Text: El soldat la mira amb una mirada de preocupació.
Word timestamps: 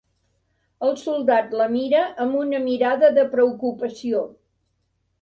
El 0.87 0.95
soldat 1.01 1.53
la 1.59 1.69
mira 1.75 2.01
amb 2.27 2.41
una 2.41 2.65
mirada 2.65 3.13
de 3.21 3.29
preocupació. 3.37 4.29